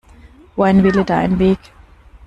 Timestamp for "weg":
1.37-1.59